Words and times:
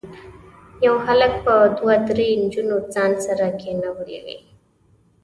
یو 0.85 0.95
هلک 1.05 1.33
به 1.45 1.55
دوه 1.77 1.95
درې 2.09 2.27
نجونې 2.41 2.77
ځان 2.93 3.11
سره 3.25 3.45
کېنولي 3.61 4.19
وي. 4.25 4.37